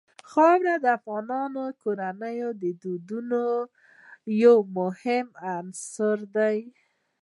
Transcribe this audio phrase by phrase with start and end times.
[0.29, 3.43] خاوره د افغان کورنیو د دودونو
[4.43, 6.59] یو مهم عنصر دی.